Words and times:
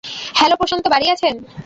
Hello, 0.35 0.55
Prashant 0.55 0.85
বাড়ি 0.87 1.07
আছেন? 1.09 1.35